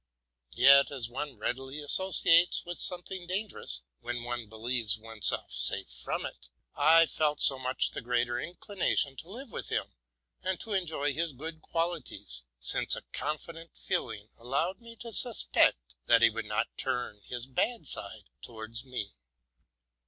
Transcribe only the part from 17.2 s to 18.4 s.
his bad side